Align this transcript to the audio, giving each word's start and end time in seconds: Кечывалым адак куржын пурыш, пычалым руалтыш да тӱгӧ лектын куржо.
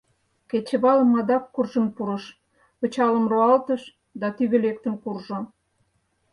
Кечывалым 0.49 1.11
адак 1.19 1.43
куржын 1.53 1.87
пурыш, 1.95 2.25
пычалым 2.79 3.25
руалтыш 3.31 3.81
да 4.19 4.27
тӱгӧ 4.37 4.57
лектын 4.65 4.93
куржо. 5.03 5.39